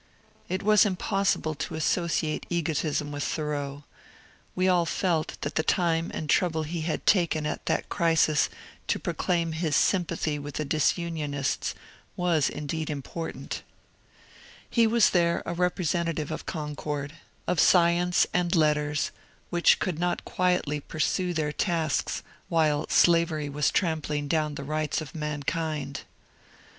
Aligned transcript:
It 0.49 0.63
was 0.63 0.83
impossible 0.83 1.53
to 1.53 1.75
associate 1.75 2.47
egotism 2.49 3.11
with 3.11 3.23
Thoreau; 3.23 3.83
we 4.55 4.67
all 4.67 4.87
felt 4.87 5.39
that 5.41 5.53
the 5.53 5.61
time 5.61 6.09
and 6.11 6.27
trouble 6.27 6.63
he 6.63 6.81
had 6.81 7.05
taken 7.05 7.45
at 7.45 7.67
that 7.67 7.87
crisis 7.87 8.49
to 8.87 8.97
proclaim 8.97 9.51
his 9.51 9.75
sympathy 9.75 10.39
with 10.39 10.55
the 10.55 10.65
^' 10.65 10.67
Disunionists" 10.67 11.75
was 12.15 12.49
indeed 12.49 12.89
important 12.89 13.61
He 14.67 14.87
was 14.87 15.11
there 15.11 15.43
a 15.45 15.53
representative 15.53 16.31
of 16.31 16.47
Concord, 16.47 17.11
WILLIAM 17.11 17.11
LLOYD 17.49 17.57
GAREISON 17.57 17.71
186 18.31 18.31
of 18.33 18.33
science 18.33 18.33
and 18.33 18.55
letters, 18.59 19.11
which 19.51 19.77
could 19.77 19.99
not 19.99 20.25
quietly 20.25 20.79
pursue 20.79 21.31
their 21.35 21.51
tasks 21.51 22.23
while 22.49 22.87
slavery 22.89 23.49
was 23.49 23.69
trampling 23.69 24.27
down 24.27 24.55
the 24.55 24.63
rights 24.63 24.99
of 24.99 25.13
man 25.13 25.43
kind. 25.43 25.99